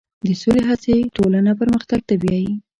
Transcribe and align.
د 0.25 0.27
سولې 0.41 0.61
هڅې 0.69 0.95
ټولنه 1.15 1.51
پرمختګ 1.59 1.99
ته 2.09 2.13
بیایي. 2.21 2.53